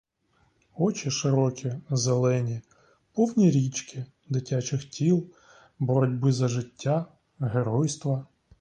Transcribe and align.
Очі 0.75 1.11
широкі, 1.11 1.73
зелені, 1.89 2.61
повні 3.13 3.51
річки, 3.51 4.05
дитячих 4.29 4.83
тіл, 4.85 5.27
боротьби 5.79 6.31
за 6.31 6.47
життя, 6.47 7.05
геройства. 7.39 8.27